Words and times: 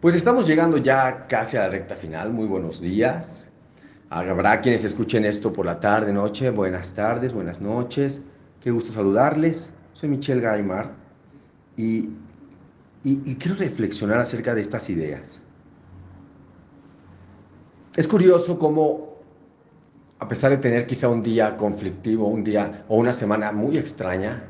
Pues 0.00 0.14
estamos 0.14 0.46
llegando 0.46 0.76
ya 0.76 1.26
casi 1.26 1.56
a 1.56 1.62
la 1.62 1.70
recta 1.70 1.96
final. 1.96 2.32
Muy 2.32 2.46
buenos 2.46 2.80
días. 2.80 3.48
Habrá 4.10 4.60
quienes 4.60 4.84
escuchen 4.84 5.24
esto 5.24 5.52
por 5.52 5.66
la 5.66 5.80
tarde, 5.80 6.12
noche. 6.12 6.50
Buenas 6.50 6.94
tardes, 6.94 7.32
buenas 7.32 7.60
noches. 7.60 8.20
Qué 8.60 8.70
gusto 8.70 8.92
saludarles. 8.92 9.72
Soy 9.94 10.08
Michelle 10.08 10.40
Gaimar 10.40 10.92
y, 11.76 12.10
y, 13.02 13.34
quiero 13.34 13.56
reflexionar 13.56 14.18
acerca 14.18 14.54
de 14.54 14.60
estas 14.60 14.88
ideas. 14.88 15.42
Es 17.96 18.06
curioso 18.06 18.56
cómo, 18.56 19.16
a 20.20 20.28
pesar 20.28 20.52
de 20.52 20.58
tener 20.58 20.86
quizá 20.86 21.08
un 21.08 21.24
día 21.24 21.56
conflictivo, 21.56 22.28
un 22.28 22.44
día 22.44 22.84
o 22.86 22.98
una 22.98 23.12
semana 23.12 23.50
muy 23.50 23.76
extraña, 23.76 24.44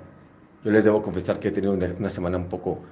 yo 0.62 0.70
les 0.70 0.84
debo 0.84 1.00
confesar 1.00 1.40
que 1.40 1.48
he 1.48 1.52
tenido 1.52 1.72
una 1.72 2.10
semana 2.10 2.36
un 2.36 2.50
poco 2.50 2.82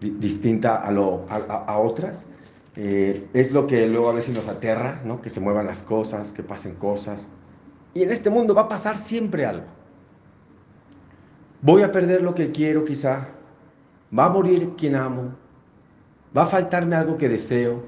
distinta 0.00 0.76
a, 0.76 0.90
lo, 0.90 1.26
a, 1.28 1.78
otras. 1.78 2.26
Eh, 2.76 3.26
es 3.32 3.52
lo 3.52 3.66
que 3.66 3.88
luego 3.88 4.08
a 4.08 4.12
veces 4.12 4.34
nos 4.34 4.46
aterra, 4.48 5.00
¿no? 5.04 5.20
que 5.20 5.30
se 5.30 5.40
muevan 5.40 5.66
las 5.66 5.82
cosas, 5.82 6.32
que 6.32 6.42
pasen 6.42 6.74
cosas. 6.74 7.26
Y 7.94 8.02
en 8.02 8.12
este 8.12 8.30
mundo 8.30 8.54
va 8.54 8.62
a 8.62 8.68
pasar 8.68 8.96
siempre 8.96 9.44
algo. 9.44 9.66
Voy 11.60 11.82
a 11.82 11.90
perder 11.90 12.22
lo 12.22 12.34
que 12.34 12.52
quiero 12.52 12.84
quizá. 12.84 13.28
Va 14.16 14.26
a 14.26 14.30
morir 14.30 14.74
quien 14.76 14.94
amo. 14.94 15.34
Va 16.36 16.44
a 16.44 16.46
faltarme 16.46 16.94
algo 16.94 17.16
que 17.16 17.28
deseo. 17.28 17.82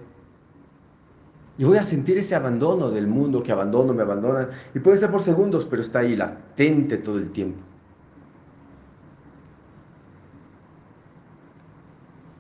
Y 1.57 1.65
voy 1.65 1.79
a 1.79 1.85
sentir 1.85 2.19
ese 2.19 2.35
abandono 2.35 2.91
del 2.91 3.07
mundo 3.07 3.43
que 3.43 3.53
abandono, 3.53 3.93
me 3.95 4.03
abandonan. 4.03 4.49
Y 4.75 4.81
puede 4.81 4.99
ser 4.99 5.11
por 5.11 5.21
segundos, 5.21 5.67
pero 5.67 5.83
está 5.83 6.01
ahí 6.01 6.17
latente 6.17 6.97
todo 6.97 7.19
el 7.19 7.31
tiempo. 7.31 7.61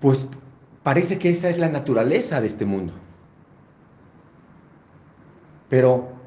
Pues 0.01 0.29
parece 0.83 1.19
que 1.19 1.31
esa 1.31 1.49
es 1.49 1.59
la 1.59 1.69
naturaleza 1.69 2.41
de 2.41 2.47
este 2.49 2.65
mundo. 2.65 2.95
Pero, 5.69 6.21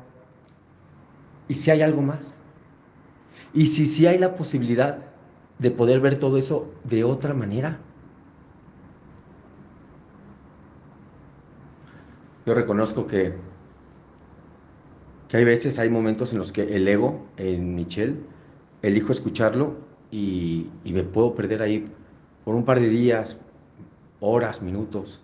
¿y 1.48 1.56
si 1.56 1.72
hay 1.72 1.82
algo 1.82 2.02
más? 2.02 2.42
¿Y 3.54 3.68
si, 3.68 3.86
si 3.86 4.06
hay 4.08 4.18
la 4.18 4.36
posibilidad 4.36 5.14
de 5.60 5.72
poder 5.72 6.02
ver 6.02 6.18
todo 6.18 6.38
eso 6.38 6.82
de 6.84 7.04
otra 7.06 7.34
manera? 7.34 7.80
Yo 12.46 12.54
reconozco 12.54 13.06
que, 13.08 13.34
que 15.28 15.38
hay 15.38 15.46
veces, 15.46 15.80
hay 15.80 15.90
momentos 15.90 16.32
en 16.34 16.40
los 16.40 16.52
que 16.52 16.76
el 16.76 16.88
ego, 16.88 17.32
en 17.38 17.76
Michelle, 17.76 18.20
elijo 18.82 19.12
escucharlo 19.12 19.88
y, 20.12 20.80
y 20.84 20.94
me 20.94 21.04
puedo 21.04 21.36
perder 21.36 21.62
ahí 21.62 22.00
por 22.44 22.56
un 22.56 22.66
par 22.66 22.80
de 22.80 22.90
días, 22.90 23.46
horas, 24.24 24.62
minutos. 24.62 25.22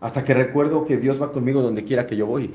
Hasta 0.00 0.24
que 0.24 0.34
recuerdo 0.34 0.84
que 0.86 0.96
Dios 0.96 1.20
va 1.20 1.32
conmigo 1.32 1.60
donde 1.60 1.84
quiera 1.84 2.06
que 2.06 2.16
yo 2.16 2.26
voy. 2.26 2.54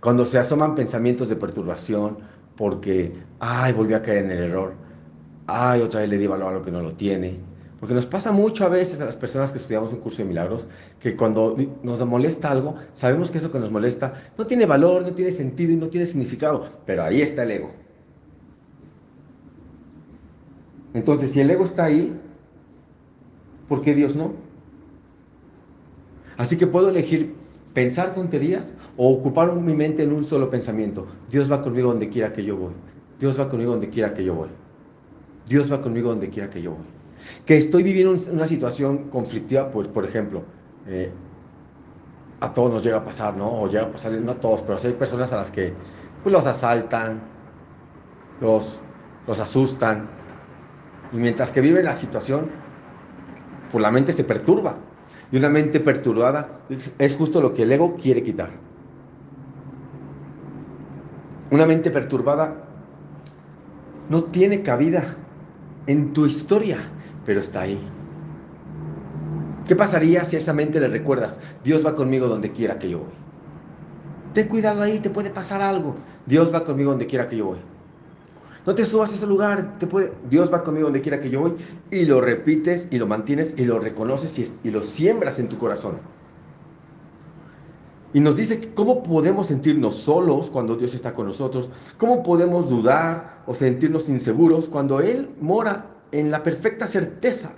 Cuando 0.00 0.24
se 0.24 0.38
asoman 0.38 0.76
pensamientos 0.76 1.28
de 1.28 1.36
perturbación, 1.36 2.18
porque, 2.56 3.12
ay, 3.40 3.72
volví 3.72 3.94
a 3.94 4.02
caer 4.02 4.24
en 4.24 4.30
el 4.30 4.44
error, 4.44 4.74
ay, 5.46 5.82
otra 5.82 6.00
vez 6.00 6.10
le 6.10 6.18
di 6.18 6.26
valor 6.26 6.52
a 6.52 6.56
lo 6.58 6.62
que 6.62 6.70
no 6.70 6.80
lo 6.80 6.92
tiene. 6.92 7.40
Porque 7.80 7.94
nos 7.94 8.06
pasa 8.06 8.30
mucho 8.30 8.64
a 8.64 8.68
veces 8.68 9.00
a 9.00 9.04
las 9.04 9.16
personas 9.16 9.50
que 9.50 9.58
estudiamos 9.58 9.92
un 9.92 9.98
curso 9.98 10.18
de 10.18 10.24
milagros, 10.28 10.66
que 11.00 11.16
cuando 11.16 11.56
nos 11.82 12.06
molesta 12.06 12.50
algo, 12.50 12.76
sabemos 12.92 13.30
que 13.30 13.38
eso 13.38 13.50
que 13.50 13.58
nos 13.58 13.70
molesta 13.70 14.14
no 14.38 14.46
tiene 14.46 14.64
valor, 14.64 15.02
no 15.02 15.12
tiene 15.12 15.32
sentido 15.32 15.72
y 15.72 15.76
no 15.76 15.88
tiene 15.88 16.06
significado, 16.06 16.66
pero 16.86 17.02
ahí 17.02 17.20
está 17.20 17.42
el 17.42 17.50
ego. 17.50 17.85
Entonces, 20.96 21.32
si 21.32 21.40
el 21.40 21.50
ego 21.50 21.62
está 21.62 21.84
ahí, 21.84 22.18
¿por 23.68 23.82
qué 23.82 23.94
Dios 23.94 24.16
no? 24.16 24.32
Así 26.38 26.56
que 26.56 26.66
puedo 26.66 26.88
elegir 26.88 27.34
pensar 27.74 28.14
tonterías 28.14 28.72
o 28.96 29.10
ocupar 29.10 29.54
mi 29.56 29.74
mente 29.74 30.04
en 30.04 30.12
un 30.12 30.24
solo 30.24 30.48
pensamiento. 30.48 31.06
Dios 31.30 31.52
va 31.52 31.60
conmigo 31.60 31.90
donde 31.90 32.08
quiera 32.08 32.32
que 32.32 32.42
yo 32.42 32.56
voy. 32.56 32.72
Dios 33.20 33.38
va 33.38 33.50
conmigo 33.50 33.72
donde 33.72 33.90
quiera 33.90 34.14
que 34.14 34.24
yo 34.24 34.34
voy. 34.34 34.48
Dios 35.46 35.70
va 35.70 35.82
conmigo 35.82 36.08
donde 36.08 36.30
quiera 36.30 36.48
que 36.48 36.62
yo 36.62 36.70
voy. 36.70 36.86
Que 37.44 37.58
estoy 37.58 37.82
viviendo 37.82 38.18
una 38.32 38.46
situación 38.46 39.10
conflictiva, 39.10 39.70
pues 39.70 39.88
por 39.88 40.06
ejemplo, 40.06 40.44
eh, 40.86 41.10
a 42.40 42.54
todos 42.54 42.72
nos 42.72 42.82
llega 42.82 42.96
a 42.96 43.04
pasar, 43.04 43.36
¿no? 43.36 43.52
O 43.52 43.68
llega 43.68 43.84
a 43.84 43.92
pasar, 43.92 44.12
no 44.12 44.32
a 44.32 44.36
todos, 44.36 44.62
pero 44.62 44.78
hay 44.82 44.94
personas 44.94 45.30
a 45.34 45.36
las 45.36 45.50
que 45.50 45.74
pues, 46.22 46.32
los 46.32 46.46
asaltan, 46.46 47.20
los, 48.40 48.80
los 49.26 49.38
asustan, 49.38 50.16
y 51.12 51.16
mientras 51.16 51.50
que 51.50 51.60
vive 51.60 51.82
la 51.82 51.94
situación, 51.94 52.50
pues 53.70 53.82
la 53.82 53.90
mente 53.90 54.12
se 54.12 54.24
perturba. 54.24 54.76
Y 55.30 55.36
una 55.36 55.48
mente 55.48 55.80
perturbada 55.80 56.60
es 56.98 57.16
justo 57.16 57.40
lo 57.40 57.52
que 57.52 57.62
el 57.62 57.72
ego 57.72 57.96
quiere 57.96 58.22
quitar. 58.22 58.50
Una 61.50 61.66
mente 61.66 61.90
perturbada 61.90 62.64
no 64.08 64.24
tiene 64.24 64.62
cabida 64.62 65.16
en 65.86 66.12
tu 66.12 66.26
historia, 66.26 66.78
pero 67.24 67.40
está 67.40 67.62
ahí. 67.62 67.80
¿Qué 69.66 69.74
pasaría 69.74 70.24
si 70.24 70.36
a 70.36 70.38
esa 70.38 70.52
mente 70.52 70.80
le 70.80 70.88
recuerdas, 70.88 71.40
Dios 71.64 71.84
va 71.84 71.94
conmigo 71.94 72.28
donde 72.28 72.52
quiera 72.52 72.78
que 72.78 72.90
yo 72.90 73.00
voy? 73.00 73.14
Ten 74.32 74.48
cuidado 74.48 74.82
ahí, 74.82 75.00
te 75.00 75.10
puede 75.10 75.30
pasar 75.30 75.62
algo. 75.62 75.94
Dios 76.24 76.52
va 76.54 76.62
conmigo 76.62 76.90
donde 76.90 77.06
quiera 77.06 77.26
que 77.26 77.36
yo 77.36 77.46
voy. 77.46 77.75
No 78.66 78.74
te 78.74 78.84
subas 78.84 79.12
a 79.12 79.14
ese 79.14 79.28
lugar, 79.28 79.78
te 79.78 79.86
puede, 79.86 80.12
Dios 80.28 80.52
va 80.52 80.64
conmigo 80.64 80.86
donde 80.86 81.00
quiera 81.00 81.20
que 81.20 81.30
yo 81.30 81.40
voy. 81.40 81.56
Y 81.92 82.04
lo 82.04 82.20
repites 82.20 82.88
y 82.90 82.98
lo 82.98 83.06
mantienes 83.06 83.54
y 83.56 83.64
lo 83.64 83.78
reconoces 83.78 84.52
y, 84.64 84.70
lo 84.70 84.82
siembras 84.82 85.38
en 85.38 85.48
tu 85.48 85.56
corazón. 85.56 85.98
Y 88.12 88.18
nos 88.18 88.34
dice 88.34 88.72
cómo 88.74 89.04
podemos 89.04 89.46
sentirnos 89.46 89.94
solos 89.94 90.50
cuando 90.50 90.74
Dios 90.74 90.94
está 90.94 91.14
con 91.14 91.26
nosotros, 91.26 91.70
cómo 91.96 92.24
podemos 92.24 92.68
dudar 92.68 93.42
o 93.46 93.54
sentirnos 93.54 94.08
inseguros 94.08 94.68
cuando 94.68 95.00
Él 95.00 95.30
mora 95.40 95.86
en 96.10 96.32
la 96.32 96.42
perfecta 96.42 96.88
certeza, 96.88 97.52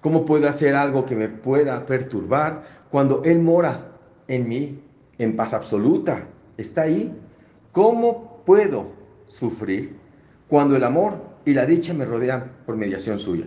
cómo 0.00 0.24
puedo 0.24 0.48
hacer 0.48 0.74
algo 0.74 1.04
que 1.04 1.16
me 1.16 1.28
pueda 1.28 1.84
perturbar 1.84 2.84
cuando 2.90 3.22
Él 3.24 3.40
mora 3.40 3.92
en 4.28 4.48
mí 4.48 4.80
en 5.18 5.36
paz 5.36 5.52
absoluta, 5.52 6.26
está 6.56 6.82
ahí, 6.82 7.14
cómo 7.72 8.42
puedo 8.46 8.92
sufrir 9.26 10.03
cuando 10.54 10.76
el 10.76 10.84
amor 10.84 11.14
y 11.44 11.52
la 11.52 11.66
dicha 11.66 11.92
me 11.94 12.04
rodean 12.04 12.52
por 12.64 12.76
mediación 12.76 13.18
suya. 13.18 13.44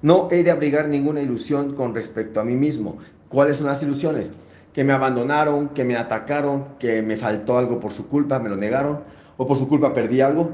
No 0.00 0.28
he 0.30 0.44
de 0.44 0.52
abrigar 0.52 0.86
ninguna 0.86 1.20
ilusión 1.20 1.74
con 1.74 1.92
respecto 1.92 2.38
a 2.38 2.44
mí 2.44 2.54
mismo. 2.54 2.98
¿Cuáles 3.28 3.56
son 3.56 3.66
las 3.66 3.82
ilusiones? 3.82 4.30
Que 4.72 4.84
me 4.84 4.92
abandonaron, 4.92 5.70
que 5.70 5.82
me 5.82 5.96
atacaron, 5.96 6.66
que 6.78 7.02
me 7.02 7.16
faltó 7.16 7.58
algo 7.58 7.80
por 7.80 7.90
su 7.90 8.06
culpa, 8.06 8.38
me 8.38 8.48
lo 8.48 8.54
negaron, 8.54 9.00
o 9.38 9.48
por 9.48 9.58
su 9.58 9.66
culpa 9.66 9.92
perdí 9.92 10.20
algo. 10.20 10.52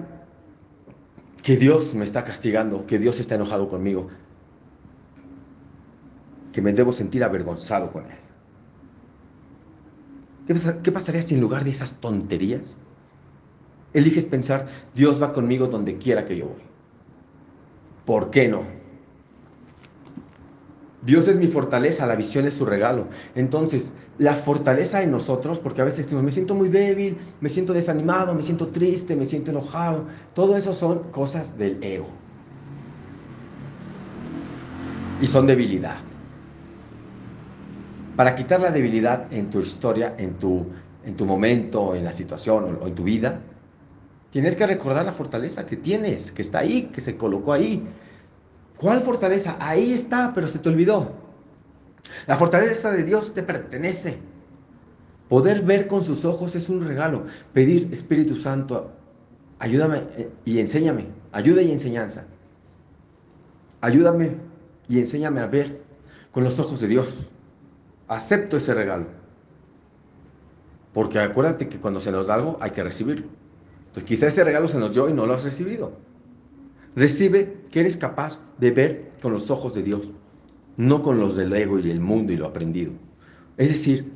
Que 1.42 1.58
Dios 1.58 1.94
me 1.94 2.04
está 2.04 2.24
castigando, 2.24 2.86
que 2.86 2.98
Dios 2.98 3.20
está 3.20 3.34
enojado 3.34 3.68
conmigo, 3.68 4.08
que 6.54 6.62
me 6.62 6.72
debo 6.72 6.90
sentir 6.90 7.22
avergonzado 7.22 7.92
con 7.92 8.06
Él. 8.06 8.16
¿Qué, 10.82 10.90
pasaría 10.90 11.20
si 11.20 11.34
en 11.34 11.42
lugar 11.42 11.64
de 11.64 11.70
esas 11.70 12.00
tonterías 12.00 12.78
eliges 13.94 14.24
pensar, 14.24 14.66
Dios 14.94 15.22
va 15.22 15.32
conmigo 15.32 15.68
donde 15.68 15.96
quiera 15.96 16.24
que 16.24 16.36
yo 16.36 16.46
voy. 16.46 16.62
¿Por 18.04 18.30
qué 18.30 18.48
no? 18.48 18.62
Dios 21.02 21.28
es 21.28 21.36
mi 21.36 21.46
fortaleza, 21.46 22.06
la 22.06 22.16
visión 22.16 22.46
es 22.46 22.54
su 22.54 22.64
regalo. 22.64 23.06
Entonces, 23.34 23.92
la 24.18 24.34
fortaleza 24.34 25.02
en 25.02 25.10
nosotros, 25.10 25.58
porque 25.58 25.82
a 25.82 25.84
veces 25.84 26.06
decimos, 26.06 26.24
me 26.24 26.30
siento 26.30 26.54
muy 26.54 26.68
débil, 26.68 27.18
me 27.40 27.48
siento 27.48 27.72
desanimado, 27.72 28.34
me 28.34 28.42
siento 28.42 28.68
triste, 28.68 29.14
me 29.14 29.24
siento 29.24 29.50
enojado, 29.50 30.04
todo 30.34 30.56
eso 30.56 30.72
son 30.72 31.10
cosas 31.10 31.58
del 31.58 31.82
ego. 31.82 32.08
Y 35.20 35.26
son 35.26 35.46
debilidad. 35.46 35.96
Para 38.16 38.34
quitar 38.34 38.60
la 38.60 38.70
debilidad 38.70 39.30
en 39.32 39.50
tu 39.50 39.60
historia, 39.60 40.14
en 40.16 40.34
tu, 40.34 40.66
en 41.04 41.16
tu 41.16 41.26
momento, 41.26 41.94
en 41.94 42.04
la 42.04 42.12
situación 42.12 42.78
o 42.80 42.86
en 42.86 42.94
tu 42.94 43.02
vida, 43.02 43.40
Tienes 44.34 44.56
que 44.56 44.66
recordar 44.66 45.06
la 45.06 45.12
fortaleza 45.12 45.64
que 45.64 45.76
tienes, 45.76 46.32
que 46.32 46.42
está 46.42 46.58
ahí, 46.58 46.90
que 46.92 47.00
se 47.00 47.16
colocó 47.16 47.52
ahí. 47.52 47.86
¿Cuál 48.76 49.00
fortaleza? 49.00 49.56
Ahí 49.60 49.92
está, 49.92 50.32
pero 50.34 50.48
se 50.48 50.58
te 50.58 50.68
olvidó. 50.68 51.12
La 52.26 52.34
fortaleza 52.34 52.90
de 52.90 53.04
Dios 53.04 53.32
te 53.32 53.44
pertenece. 53.44 54.18
Poder 55.28 55.62
ver 55.62 55.86
con 55.86 56.02
sus 56.02 56.24
ojos 56.24 56.56
es 56.56 56.68
un 56.68 56.84
regalo. 56.84 57.26
Pedir, 57.52 57.88
Espíritu 57.92 58.34
Santo, 58.34 58.90
ayúdame 59.60 60.02
eh, 60.16 60.28
y 60.44 60.58
enséñame. 60.58 61.06
Ayuda 61.30 61.62
y 61.62 61.70
enseñanza. 61.70 62.24
Ayúdame 63.82 64.32
y 64.88 64.98
enséñame 64.98 65.42
a 65.42 65.46
ver 65.46 65.80
con 66.32 66.42
los 66.42 66.58
ojos 66.58 66.80
de 66.80 66.88
Dios. 66.88 67.28
Acepto 68.08 68.56
ese 68.56 68.74
regalo. 68.74 69.06
Porque 70.92 71.20
acuérdate 71.20 71.68
que 71.68 71.78
cuando 71.78 72.00
se 72.00 72.10
nos 72.10 72.26
da 72.26 72.34
algo 72.34 72.58
hay 72.60 72.72
que 72.72 72.82
recibirlo. 72.82 73.43
Entonces 73.94 74.08
quizá 74.08 74.26
ese 74.26 74.42
regalo 74.42 74.66
se 74.66 74.76
nos 74.76 74.92
dio 74.92 75.08
y 75.08 75.12
no 75.12 75.24
lo 75.24 75.34
has 75.34 75.44
recibido. 75.44 75.92
Recibe 76.96 77.58
que 77.70 77.78
eres 77.78 77.96
capaz 77.96 78.40
de 78.58 78.72
ver 78.72 79.12
con 79.22 79.32
los 79.32 79.52
ojos 79.52 79.72
de 79.72 79.84
Dios, 79.84 80.10
no 80.76 81.00
con 81.00 81.20
los 81.20 81.36
del 81.36 81.52
ego 81.52 81.78
y 81.78 81.92
el 81.92 82.00
mundo 82.00 82.32
y 82.32 82.36
lo 82.36 82.46
aprendido. 82.46 82.90
Es 83.56 83.68
decir, 83.68 84.10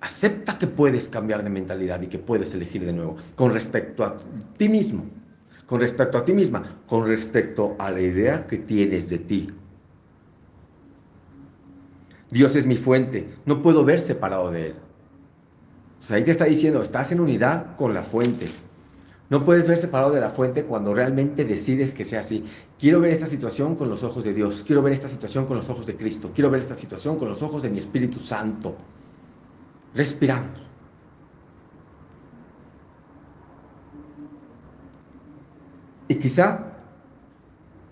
acepta 0.00 0.58
que 0.58 0.66
puedes 0.66 1.10
cambiar 1.10 1.44
de 1.44 1.50
mentalidad 1.50 2.00
y 2.00 2.06
que 2.06 2.18
puedes 2.18 2.54
elegir 2.54 2.86
de 2.86 2.94
nuevo 2.94 3.16
con 3.34 3.52
respecto 3.52 4.04
a 4.04 4.16
ti 4.56 4.70
mismo, 4.70 5.04
con 5.66 5.80
respecto 5.80 6.16
a 6.16 6.24
ti 6.24 6.32
misma, 6.32 6.78
con 6.86 7.06
respecto 7.06 7.76
a 7.78 7.90
la 7.90 8.00
idea 8.00 8.46
que 8.46 8.56
tienes 8.56 9.10
de 9.10 9.18
ti. 9.18 9.50
Dios 12.30 12.56
es 12.56 12.64
mi 12.64 12.76
fuente, 12.76 13.28
no 13.44 13.60
puedo 13.60 13.84
ver 13.84 14.00
separado 14.00 14.50
de 14.50 14.68
Él. 14.68 14.74
O 16.00 16.06
sea, 16.06 16.16
ahí 16.16 16.24
te 16.24 16.30
está 16.30 16.46
diciendo, 16.46 16.80
estás 16.80 17.12
en 17.12 17.20
unidad 17.20 17.76
con 17.76 17.92
la 17.92 18.02
fuente. 18.02 18.46
No 19.30 19.44
puedes 19.44 19.66
ver 19.66 19.78
separado 19.78 20.12
de 20.12 20.20
la 20.20 20.30
fuente 20.30 20.64
cuando 20.64 20.92
realmente 20.92 21.44
decides 21.44 21.94
que 21.94 22.04
sea 22.04 22.20
así. 22.20 22.44
Quiero 22.78 23.00
ver 23.00 23.12
esta 23.12 23.26
situación 23.26 23.74
con 23.74 23.88
los 23.88 24.02
ojos 24.02 24.22
de 24.22 24.34
Dios. 24.34 24.62
Quiero 24.66 24.82
ver 24.82 24.92
esta 24.92 25.08
situación 25.08 25.46
con 25.46 25.56
los 25.56 25.68
ojos 25.70 25.86
de 25.86 25.96
Cristo. 25.96 26.30
Quiero 26.34 26.50
ver 26.50 26.60
esta 26.60 26.76
situación 26.76 27.18
con 27.18 27.28
los 27.28 27.42
ojos 27.42 27.62
de 27.62 27.70
mi 27.70 27.78
Espíritu 27.78 28.18
Santo. 28.18 28.76
Respiramos. 29.94 30.60
Y 36.08 36.16
quizá 36.16 36.74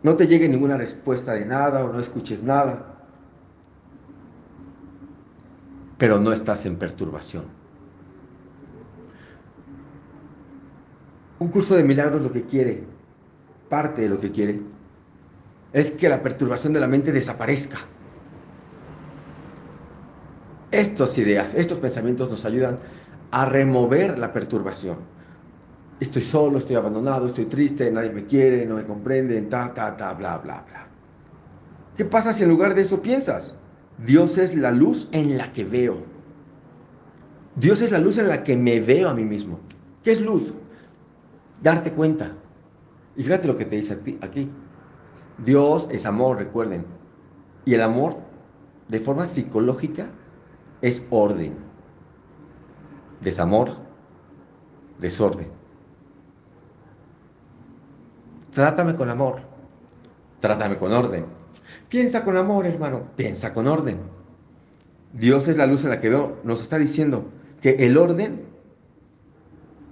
no 0.03 0.17
te 0.17 0.27
llegue 0.27 0.49
ninguna 0.49 0.77
respuesta 0.77 1.33
de 1.33 1.47
nada 1.47 1.85
o 1.85 1.93
no 1.93 1.99
escuches 2.01 2.43
nada. 2.43 3.07
Pero 5.97 6.21
no 6.21 6.33
estás 6.33 6.67
en 6.67 6.77
perturbación. 6.77 7.62
Un 11.43 11.49
curso 11.49 11.75
de 11.75 11.83
milagros 11.83 12.23
lo 12.23 12.31
que 12.31 12.43
quiere, 12.43 12.85
parte 13.69 14.03
de 14.03 14.09
lo 14.09 14.21
que 14.21 14.31
quiere, 14.31 14.61
es 15.73 15.91
que 15.91 16.09
la 16.09 16.23
perturbación 16.23 16.73
de 16.73 16.79
la 16.79 16.87
mente 16.87 17.11
desaparezca. 17.11 17.79
Estas 20.71 21.19
ideas, 21.19 21.53
estos 21.57 21.79
pensamientos 21.79 22.31
nos 22.31 22.45
ayudan 22.45 22.79
a 23.33 23.45
remover 23.45 24.21
la 24.21 24.33
perturbación. 24.33 24.99
Estoy 25.99 26.23
solo, 26.23 26.59
estoy 26.59 26.77
abandonado, 26.77 27.27
estoy 27.27 27.47
triste, 27.47 27.91
nadie 27.91 28.11
me 28.11 28.25
quiere, 28.25 28.65
no 28.65 28.77
me 28.77 28.85
comprende, 28.85 29.43
ta, 29.43 29.75
ta, 29.75 29.97
ta, 29.97 30.13
bla, 30.13 30.39
bla, 30.39 30.65
bla. 30.69 30.87
¿Qué 31.97 32.05
pasa 32.05 32.33
si 32.33 32.45
en 32.45 32.51
lugar 32.51 32.77
de 32.77 32.83
eso 32.83 33.03
piensas? 33.03 33.57
Dios 33.99 34.39
es 34.39 34.55
la 34.55 34.71
luz 34.71 35.09
en 35.11 35.37
la 35.37 35.53
que 35.53 35.65
veo. 35.65 36.05
Dios 37.57 37.83
es 37.83 37.91
la 37.91 37.99
luz 37.99 38.17
en 38.19 38.29
la 38.29 38.45
que 38.45 38.57
me 38.57 38.79
veo 38.79 39.09
a 39.09 39.15
mí 39.15 39.25
mismo. 39.25 39.59
¿Qué 40.05 40.13
es 40.13 40.21
luz? 40.21 40.53
Darte 41.63 41.93
cuenta. 41.93 42.33
Y 43.17 43.23
fíjate 43.23 43.47
lo 43.47 43.57
que 43.57 43.65
te 43.65 43.77
dice 43.77 43.99
aquí. 44.21 44.51
Dios 45.39 45.87
es 45.91 46.07
amor, 46.07 46.39
recuerden. 46.39 46.85
Y 47.65 47.75
el 47.75 47.83
amor, 47.83 48.17
de 48.89 49.01
forma 49.01 49.27
psicológica, 49.27 50.09
es 50.81 51.07
orden. 51.11 51.57
Desamor, 53.21 53.77
desorden. 54.99 55.49
Trátame 58.51 58.97
con 58.97 59.09
amor. 59.09 59.41
Trátame 60.41 60.77
con 60.77 60.93
orden. 60.93 61.27
Piensa 61.89 62.25
con 62.25 62.37
amor, 62.37 62.67
hermano. 62.67 63.03
Piensa 63.17 63.53
con 63.53 63.67
orden. 63.67 64.01
Dios 65.13 65.47
es 65.47 65.57
la 65.57 65.67
luz 65.67 65.85
en 65.85 65.91
la 65.91 66.01
que 66.01 66.09
veo. 66.09 66.41
Nos 66.43 66.63
está 66.63 66.79
diciendo 66.79 67.27
que 67.61 67.87
el 67.87 67.97
orden 67.97 68.45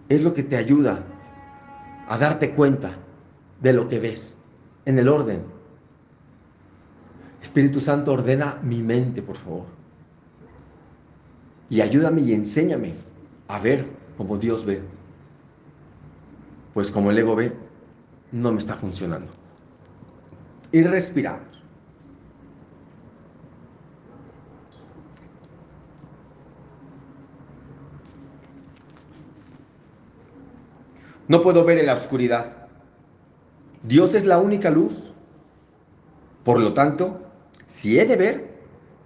es 0.08 0.22
lo 0.22 0.34
que 0.34 0.43
te 0.43 0.56
ayuda 0.56 1.05
a 2.11 2.19
darte 2.19 2.51
cuenta 2.51 2.97
de 3.61 3.73
lo 3.73 3.87
que 3.87 4.01
ves 4.01 4.35
en 4.85 4.99
el 4.99 5.09
orden. 5.09 5.45
Espíritu 7.41 7.79
Santo, 7.79 8.12
ordena 8.12 8.59
mi 8.62 8.83
mente, 8.83 9.23
por 9.23 9.37
favor. 9.37 9.67
Y 11.69 11.81
ayúdame 11.81 12.23
y 12.23 12.35
enséñame 12.35 12.95
a 13.47 13.61
ver 13.61 13.87
como 14.19 14.37
Dios 14.39 14.65
ve. 14.65 14.83
Pues 16.75 16.91
como 16.91 17.12
el 17.12 17.19
ego 17.19 17.37
ve, 17.37 17.53
no 18.33 18.51
me 18.51 18.59
está 18.59 18.75
funcionando. 18.75 19.31
Y 20.73 20.83
respiramos. 20.83 21.60
No 31.31 31.43
puedo 31.43 31.65
ver 31.65 31.79
en 31.79 31.87
la 31.87 31.94
oscuridad. 31.94 32.67
Dios 33.85 34.15
es 34.17 34.27
la 34.27 34.41
única 34.41 34.69
luz. 34.69 35.12
Por 36.43 36.59
lo 36.59 36.75
tanto, 36.75 37.21
si 37.69 38.00
he 38.00 38.05
de 38.05 38.17
ver, 38.17 38.49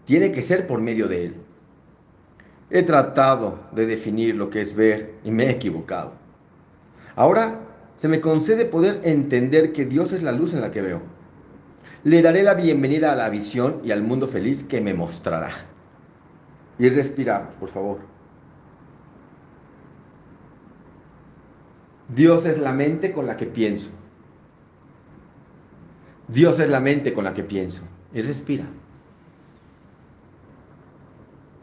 tiene 0.07 0.33
que 0.33 0.41
ser 0.41 0.67
por 0.67 0.81
medio 0.81 1.07
de 1.07 1.27
Él. 1.27 1.35
He 2.71 2.83
tratado 2.83 3.59
de 3.73 3.85
definir 3.85 4.37
lo 4.37 4.49
que 4.49 4.63
es 4.63 4.75
ver 4.75 5.17
y 5.23 5.33
me 5.33 5.45
he 5.45 5.51
equivocado. 5.51 6.13
Ahora 7.15 7.61
se 7.95 8.09
me 8.09 8.23
concede 8.23 8.65
poder 8.65 9.03
entender 9.05 9.75
que 9.75 9.85
Dios 9.85 10.15
es 10.15 10.23
la 10.23 10.33
luz 10.33 10.55
en 10.55 10.63
la 10.63 10.71
que 10.71 10.81
veo. 10.81 11.03
Le 12.05 12.23
daré 12.23 12.43
la 12.43 12.55
bienvenida 12.55 13.13
a 13.13 13.17
la 13.17 13.29
visión 13.29 13.83
y 13.85 13.91
al 13.91 14.03
mundo 14.03 14.29
feliz 14.29 14.65
que 14.65 14.81
me 14.81 14.95
mostrará. 14.95 15.51
Y 16.79 16.89
respiramos, 16.89 17.55
por 17.57 17.69
favor. 17.69 17.99
Dios 22.15 22.45
es 22.45 22.59
la 22.59 22.73
mente 22.73 23.13
con 23.13 23.27
la 23.27 23.37
que 23.37 23.47
pienso. 23.47 23.91
Dios 26.29 26.59
es 26.61 26.71
la 26.71 26.81
mente 26.81 27.13
con 27.13 27.25
la 27.25 27.35
que 27.35 27.43
pienso. 27.43 27.83
Y 28.13 28.23
respira. 28.23 28.67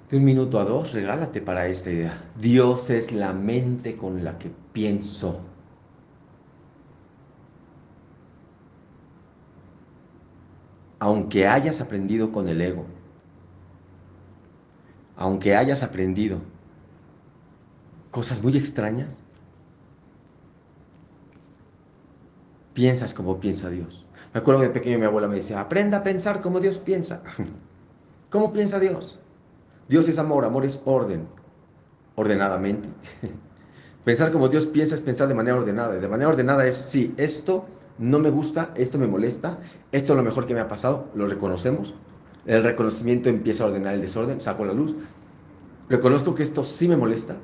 De 0.10 0.18
un 0.18 0.26
minuto 0.26 0.60
a 0.60 0.66
dos, 0.66 0.92
regálate 0.92 1.42
para 1.42 1.68
esta 1.68 1.90
idea. 1.90 2.22
Dios 2.38 2.90
es 2.90 3.14
la 3.14 3.32
mente 3.34 3.96
con 3.96 4.26
la 4.26 4.38
que 4.38 4.52
pienso. 4.74 5.40
Aunque 11.00 11.48
hayas 11.48 11.80
aprendido 11.80 12.32
con 12.32 12.50
el 12.50 12.62
ego, 12.62 12.86
aunque 15.16 15.56
hayas 15.56 15.82
aprendido 15.82 16.40
cosas 18.12 18.44
muy 18.44 18.56
extrañas, 18.58 19.18
piensas 22.74 23.14
como 23.14 23.40
piensa 23.40 23.70
Dios. 23.70 24.06
Me 24.34 24.40
acuerdo 24.40 24.62
que 24.62 24.68
de 24.68 24.74
pequeño 24.74 25.00
mi 25.00 25.06
abuela 25.06 25.28
me 25.28 25.36
decía, 25.36 25.60
aprenda 25.60 25.98
a 25.98 26.04
pensar 26.04 26.42
como 26.42 26.60
Dios 26.60 26.78
piensa. 26.78 27.22
¿Cómo 28.30 28.54
piensa 28.54 28.80
Dios? 28.80 29.20
Dios 29.90 30.08
es 30.08 30.18
amor, 30.18 30.46
amor 30.46 30.66
es 30.66 30.82
orden, 30.86 31.28
ordenadamente. 32.16 32.88
pensar 34.06 34.32
como 34.32 34.48
Dios 34.48 34.66
piensa 34.68 34.96
es 34.96 35.02
pensar 35.02 35.28
de 35.28 35.34
manera 35.34 35.58
ordenada. 35.58 35.94
De 35.94 36.08
manera 36.08 36.30
ordenada 36.30 36.66
es, 36.66 36.78
sí, 36.78 37.14
esto 37.18 37.66
no 37.98 38.20
me 38.20 38.30
gusta, 38.30 38.72
esto 38.76 38.98
me 38.98 39.08
molesta, 39.08 39.60
esto 39.92 40.14
es 40.14 40.18
lo 40.18 40.24
mejor 40.24 40.46
que 40.46 40.54
me 40.54 40.62
ha 40.62 40.68
pasado, 40.68 41.10
lo 41.14 41.28
reconocemos. 41.28 41.94
El 42.46 42.64
reconocimiento 42.64 43.30
empieza 43.30 43.64
a 43.64 43.68
ordenar 43.68 43.94
el 43.94 44.02
desorden, 44.02 44.42
saco 44.42 44.66
la 44.66 44.74
luz. 44.74 44.96
Reconozco 45.90 46.34
que 46.34 46.44
esto 46.44 46.64
sí 46.64 46.88
me 46.88 46.96
molesta, 46.96 47.36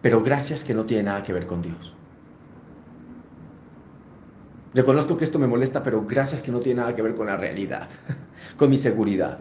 pero 0.00 0.22
gracias 0.22 0.64
que 0.64 0.72
no 0.72 0.86
tiene 0.86 1.04
nada 1.04 1.22
que 1.22 1.32
ver 1.32 1.46
con 1.46 1.62
Dios. 1.62 1.95
Reconozco 4.76 5.16
que 5.16 5.24
esto 5.24 5.38
me 5.38 5.46
molesta, 5.46 5.82
pero 5.82 6.04
gracias 6.04 6.42
que 6.42 6.52
no 6.52 6.60
tiene 6.60 6.82
nada 6.82 6.94
que 6.94 7.00
ver 7.00 7.14
con 7.14 7.26
la 7.26 7.38
realidad, 7.38 7.88
con 8.58 8.68
mi 8.68 8.76
seguridad. 8.76 9.38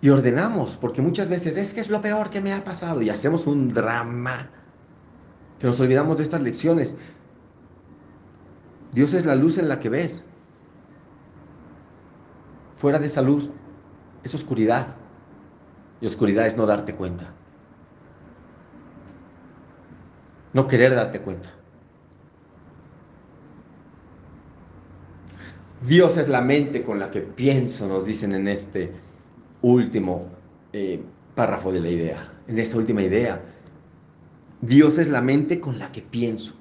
Y 0.00 0.10
ordenamos, 0.10 0.76
porque 0.76 1.02
muchas 1.02 1.28
veces 1.28 1.56
es 1.56 1.74
que 1.74 1.80
es 1.80 1.90
lo 1.90 2.00
peor 2.00 2.30
que 2.30 2.40
me 2.40 2.52
ha 2.52 2.62
pasado 2.62 3.02
y 3.02 3.10
hacemos 3.10 3.48
un 3.48 3.74
drama, 3.74 4.50
que 5.58 5.66
nos 5.66 5.80
olvidamos 5.80 6.16
de 6.16 6.22
estas 6.22 6.40
lecciones. 6.40 6.94
Dios 8.92 9.14
es 9.14 9.26
la 9.26 9.34
luz 9.34 9.58
en 9.58 9.68
la 9.68 9.80
que 9.80 9.88
ves. 9.88 10.24
Fuera 12.76 13.00
de 13.00 13.06
esa 13.06 13.20
luz 13.20 13.50
es 14.22 14.32
oscuridad. 14.32 14.94
Y 16.00 16.06
oscuridad 16.06 16.46
es 16.46 16.56
no 16.56 16.66
darte 16.66 16.94
cuenta. 16.94 17.34
No 20.52 20.68
querer 20.68 20.94
darte 20.94 21.20
cuenta. 21.20 21.57
Dios 25.86 26.16
es 26.16 26.28
la 26.28 26.40
mente 26.40 26.82
con 26.82 26.98
la 26.98 27.10
que 27.10 27.20
pienso, 27.20 27.86
nos 27.86 28.04
dicen 28.04 28.32
en 28.32 28.48
este 28.48 28.90
último 29.62 30.26
eh, 30.72 31.00
párrafo 31.34 31.72
de 31.72 31.80
la 31.80 31.88
idea, 31.88 32.32
en 32.48 32.58
esta 32.58 32.76
última 32.76 33.02
idea. 33.02 33.40
Dios 34.60 34.98
es 34.98 35.08
la 35.08 35.22
mente 35.22 35.60
con 35.60 35.78
la 35.78 35.92
que 35.92 36.02
pienso. 36.02 36.54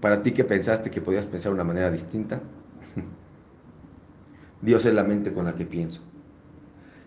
Para 0.00 0.22
ti 0.22 0.32
que 0.32 0.44
pensaste 0.44 0.90
que 0.90 1.00
podías 1.00 1.26
pensar 1.26 1.50
de 1.50 1.54
una 1.54 1.64
manera 1.64 1.90
distinta, 1.90 2.40
Dios 4.62 4.84
es 4.84 4.92
la 4.92 5.04
mente 5.04 5.32
con 5.32 5.46
la 5.46 5.54
que 5.54 5.64
pienso. 5.64 6.02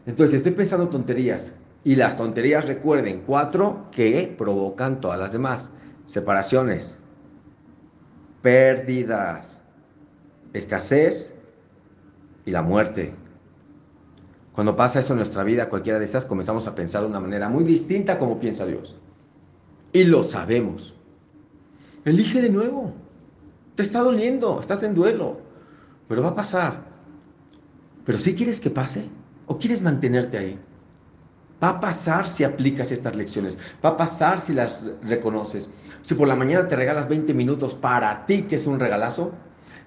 Entonces, 0.05 0.37
estoy 0.37 0.51
pensando 0.53 0.89
tonterías. 0.89 1.53
Y 1.85 1.95
las 1.95 2.17
tonterías, 2.17 2.65
recuerden, 2.65 3.23
cuatro 3.25 3.87
que 3.91 4.33
provocan 4.37 5.01
todas 5.01 5.19
las 5.19 5.33
demás. 5.33 5.69
Separaciones, 6.05 6.99
pérdidas, 8.41 9.62
escasez 10.53 11.33
y 12.45 12.51
la 12.51 12.61
muerte. 12.61 13.13
Cuando 14.53 14.75
pasa 14.75 14.99
eso 14.99 15.13
en 15.13 15.17
nuestra 15.17 15.43
vida, 15.43 15.69
cualquiera 15.69 15.99
de 15.99 16.05
esas, 16.05 16.25
comenzamos 16.25 16.67
a 16.67 16.75
pensar 16.75 17.01
de 17.01 17.07
una 17.07 17.19
manera 17.19 17.49
muy 17.49 17.63
distinta 17.63 18.19
como 18.19 18.39
piensa 18.39 18.65
Dios. 18.65 18.95
Y 19.91 20.03
lo 20.03 20.21
sabemos. 20.23 20.93
Elige 22.05 22.41
de 22.41 22.49
nuevo. 22.49 22.93
Te 23.75 23.81
está 23.81 24.01
doliendo, 24.01 24.59
estás 24.59 24.83
en 24.83 24.93
duelo, 24.93 25.37
pero 26.07 26.21
va 26.21 26.29
a 26.29 26.35
pasar. 26.35 26.83
Pero 28.05 28.17
si 28.17 28.35
quieres 28.35 28.59
que 28.59 28.69
pase 28.69 29.09
o 29.47 29.57
quieres 29.57 29.81
mantenerte 29.81 30.37
ahí. 30.37 30.59
Va 31.63 31.69
a 31.69 31.79
pasar 31.79 32.27
si 32.27 32.43
aplicas 32.43 32.91
estas 32.91 33.15
lecciones. 33.15 33.57
Va 33.83 33.89
a 33.89 33.97
pasar 33.97 34.41
si 34.41 34.53
las 34.53 34.85
reconoces. 35.01 35.69
Si 36.01 36.13
por 36.13 36.27
la 36.27 36.35
mañana 36.35 36.67
te 36.67 36.75
regalas 36.75 37.07
20 37.07 37.33
minutos 37.33 37.73
para 37.73 38.25
ti, 38.25 38.43
que 38.43 38.55
es 38.55 38.67
un 38.67 38.79
regalazo. 38.79 39.31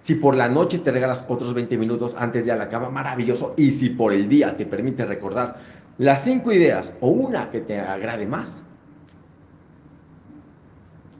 Si 0.01 0.15
por 0.15 0.37
la 0.37 0.49
noche 0.49 0.79
te 0.79 0.93
regalas 0.93 1.25
otros 1.29 1.53
20 1.55 1.77
minutos 1.79 2.15
antes 2.19 2.47
de 2.47 2.57
la 2.57 2.69
cama, 2.69 2.91
maravilloso. 2.91 3.55
Y 3.57 3.71
si 3.71 3.91
por 3.91 4.13
el 4.13 4.29
día 4.29 4.57
te 4.57 4.67
permite 4.67 5.05
recordar 5.05 5.57
las 5.99 6.23
cinco 6.23 6.53
ideas 6.53 6.95
o 7.01 7.09
una 7.09 7.51
que 7.51 7.61
te 7.61 7.81
agrade 7.81 8.27
más, 8.27 8.65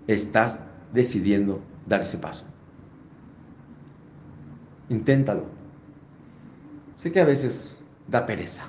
estás 0.07 0.61
decidiendo 0.93 1.61
dar 1.87 2.03
ese 2.03 2.19
paso. 2.19 2.45
Inténtalo. 4.89 5.47
Sé 6.97 7.11
que 7.11 7.21
a 7.21 7.25
veces 7.25 7.81
da 8.07 8.25
pereza. 8.25 8.65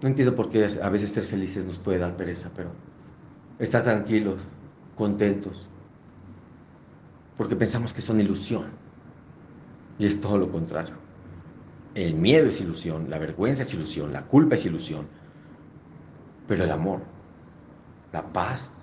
No 0.00 0.08
entiendo 0.08 0.36
por 0.36 0.50
qué 0.50 0.66
a 0.82 0.88
veces 0.90 1.10
ser 1.10 1.24
felices 1.24 1.64
nos 1.64 1.78
puede 1.78 1.98
dar 1.98 2.16
pereza, 2.16 2.50
pero 2.54 2.70
estar 3.58 3.82
tranquilos, 3.82 4.36
contentos, 4.96 5.68
porque 7.36 7.56
pensamos 7.56 7.92
que 7.92 8.00
son 8.00 8.20
ilusión. 8.20 8.66
Y 9.98 10.06
es 10.06 10.20
todo 10.20 10.38
lo 10.38 10.50
contrario. 10.50 10.94
El 11.94 12.14
miedo 12.14 12.48
es 12.48 12.60
ilusión, 12.60 13.08
la 13.08 13.18
vergüenza 13.18 13.62
es 13.62 13.72
ilusión, 13.74 14.12
la 14.12 14.26
culpa 14.26 14.56
es 14.56 14.64
ilusión. 14.64 15.06
Pero 16.48 16.64
el 16.64 16.70
amor, 16.70 17.00
la 18.12 18.32
paz, 18.32 18.74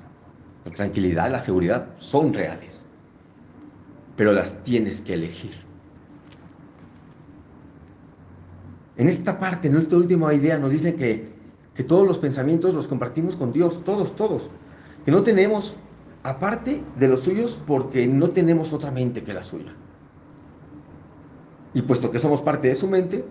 la 0.65 0.72
tranquilidad, 0.72 1.31
la 1.31 1.39
seguridad 1.39 1.89
son 1.98 2.34
reales. 2.34 2.86
Pero 4.15 4.31
las 4.31 4.63
tienes 4.63 5.01
que 5.01 5.13
elegir. 5.13 5.53
En 8.98 9.08
esta 9.08 9.39
parte, 9.39 9.67
en 9.67 9.77
esta 9.77 9.96
última 9.98 10.34
idea, 10.34 10.58
nos 10.58 10.72
dice 10.72 10.96
que, 10.96 11.34
que 11.74 11.84
todos 11.84 12.08
los 12.08 12.17
pensamientos 12.17 12.74
los 12.74 12.88
compartimos 12.88 13.36
con 13.36 13.51
Dios, 13.51 13.84
todos, 13.84 14.15
todos. 14.15 14.50
Que 15.03 15.12
no 15.12 15.24
tenemos, 15.24 15.75
aparte 16.24 16.84
de 16.98 17.08
los 17.08 17.22
suyos, 17.22 17.60
porque 17.66 18.08
no 18.08 18.30
tenemos 18.30 18.74
otra 18.74 18.92
mente 18.92 19.24
que 19.24 19.34
la 19.34 19.44
suya. 19.44 19.74
Y 21.74 21.82
puesto 21.84 22.12
que 22.12 22.20
somos 22.20 22.42
parte 22.42 22.68
de 22.68 22.75
su 22.75 22.88
mente, 22.88 23.25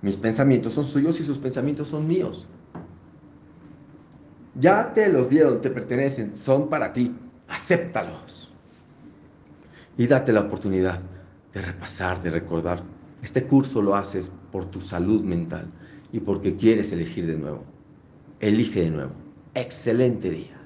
mis 0.00 0.16
pensamientos 0.16 0.74
son 0.74 0.84
suyos 0.84 1.20
y 1.20 1.24
sus 1.24 1.38
pensamientos 1.38 1.88
son 1.88 2.06
míos. 2.06 2.46
Ya 4.54 4.92
te 4.92 5.10
los 5.12 5.28
dieron, 5.30 5.60
te 5.60 5.70
pertenecen, 5.70 6.36
son 6.36 6.68
para 6.68 6.92
ti. 6.92 7.14
Acéptalos. 7.48 8.50
Y 9.96 10.06
date 10.06 10.32
la 10.32 10.40
oportunidad 10.40 11.00
de 11.52 11.60
repasar, 11.60 12.22
de 12.22 12.30
recordar 12.30 12.82
este 13.22 13.44
curso 13.44 13.80
lo 13.80 13.94
haces 13.94 14.32
por 14.50 14.66
tu 14.66 14.80
salud 14.80 15.22
mental 15.22 15.66
y 16.12 16.18
porque 16.20 16.56
quieres 16.56 16.92
elegir 16.92 17.26
de 17.26 17.36
nuevo. 17.36 17.64
Elige 18.40 18.82
de 18.82 18.90
nuevo. 18.90 19.12
Excelente 19.54 20.28
día. 20.28 20.60